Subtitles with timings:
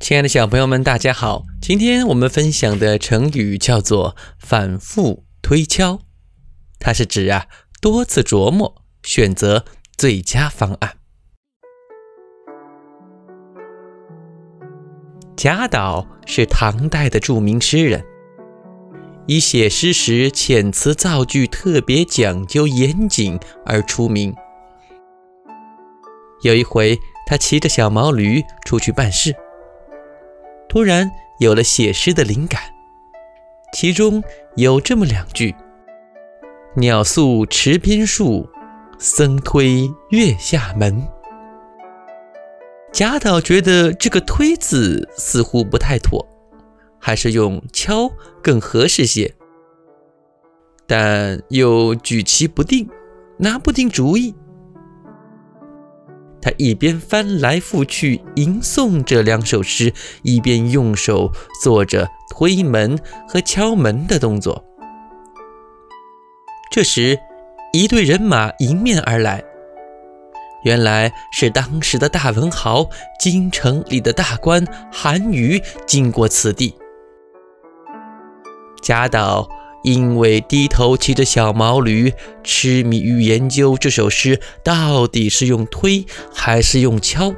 [0.00, 1.44] 亲爱的小朋友们，大家好！
[1.60, 6.00] 今天我们分享的成语叫做“反复推敲”，
[6.80, 7.46] 它是指啊
[7.82, 9.66] 多次琢磨，选择
[9.98, 10.94] 最佳方案。
[15.36, 18.02] 贾岛是唐代的著名诗人，
[19.26, 24.34] 以写诗时遣词造句特别讲究严谨而出名。
[26.40, 29.36] 有一回，他骑着小毛驴出去办事。
[30.70, 31.10] 突然
[31.40, 32.62] 有了写诗的灵感，
[33.72, 34.22] 其中
[34.54, 35.52] 有这么两句
[36.78, 38.48] ：“鸟宿池边树，
[38.96, 41.04] 僧推月下门。”
[42.92, 46.24] 贾岛觉得这个“推”字似乎不太妥，
[47.00, 48.08] 还是用“敲”
[48.40, 49.34] 更合适些，
[50.86, 52.88] 但又举棋不定，
[53.38, 54.36] 拿不定主意。
[56.42, 61.30] 他一边翻来覆去吟诵这两首诗，一边用手
[61.62, 64.64] 做着推门和敲门的动作。
[66.72, 67.18] 这时，
[67.72, 69.44] 一队人马迎面而来，
[70.64, 72.88] 原来是当时的大文豪、
[73.18, 76.74] 京城里的大官韩愈经过此地。
[78.82, 79.59] 贾岛。
[79.82, 82.12] 因为低头骑着小毛驴，
[82.44, 87.32] 痴迷于研究这首诗到底是用推还是用敲，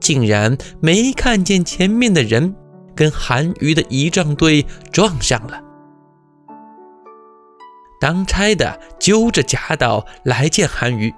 [0.00, 2.54] 竟然没看见前面的人
[2.94, 5.60] 跟韩愈的仪仗队撞上了。
[8.00, 11.12] 当差的揪着贾岛来见韩愈。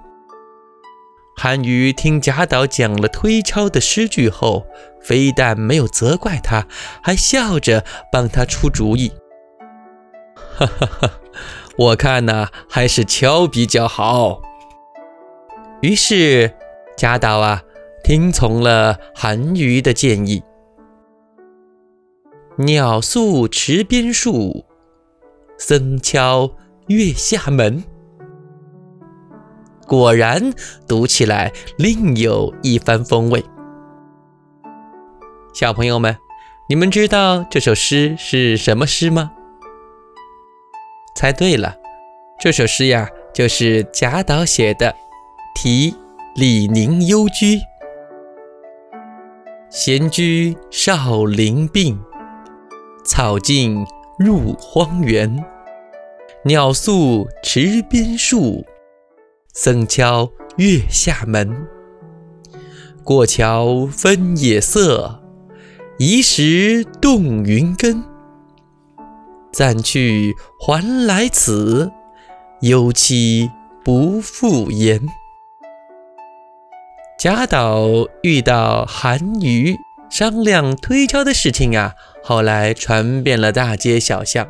[1.37, 4.65] 韩愈听贾岛讲了推敲的诗句后，
[5.01, 6.67] 非但没有责怪他，
[7.01, 9.11] 还笑着帮他出主意。
[10.57, 11.11] 哈哈哈，
[11.77, 14.41] 我看呢，还是敲比较好。
[15.81, 16.53] 于是
[16.95, 17.61] 贾岛啊，
[18.03, 20.41] 听从了韩愈的建议。
[22.57, 24.65] 鸟宿池边树，
[25.57, 26.49] 僧敲
[26.87, 27.83] 月下门。
[29.85, 30.53] 果然
[30.87, 33.43] 读起来另有一番风味。
[35.53, 36.17] 小朋友们，
[36.69, 39.31] 你们知道这首诗是什么诗吗？
[41.15, 41.77] 猜对了，
[42.37, 44.91] 这首诗呀，就是贾岛写的
[45.55, 45.95] 《题
[46.35, 47.55] 李宁幽居》。
[49.69, 51.97] 闲居少陵病，
[53.05, 53.85] 草径
[54.19, 55.41] 入荒原。
[56.43, 58.65] 鸟宿池边树，
[59.53, 61.65] 僧敲月下门。
[63.05, 65.23] 过桥分野色，
[65.97, 68.03] 移石动云根。
[69.55, 71.89] 暂去还来此，
[72.59, 73.49] 忧期
[73.85, 75.07] 不复言。
[77.17, 77.87] 贾岛
[78.21, 79.77] 遇到韩愈
[80.09, 84.45] 商量推敲的事情啊，后来传遍了大街小巷，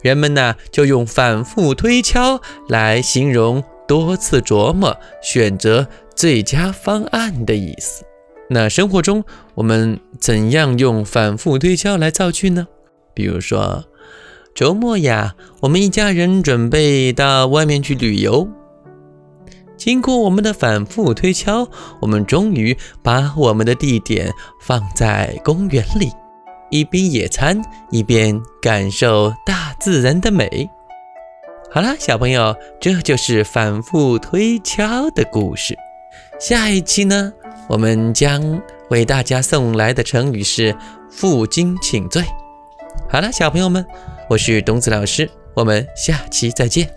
[0.00, 5.86] 人们呢就用反复推敲来形容多次琢磨、选择
[6.16, 8.06] 最佳方案的意思。
[8.48, 9.22] 那生活中
[9.56, 12.66] 我们怎样用反复推敲来造句呢？
[13.12, 13.84] 比如说。
[14.54, 18.48] 周末呀，我们一家人准备到外面去旅游。
[19.76, 21.66] 经过我们的反复推敲，
[22.00, 26.10] 我们终于把我们的地点放在公园里，
[26.70, 30.68] 一边野餐一边感受大自然的美。
[31.70, 35.78] 好了，小朋友，这就是反复推敲的故事。
[36.38, 37.32] 下一期呢，
[37.68, 38.60] 我们将
[38.90, 40.76] 为大家送来的成语是
[41.10, 42.22] “负荆请罪”。
[43.08, 43.86] 好了，小朋友们。
[44.30, 46.88] 我是东子老师，我们下期再见。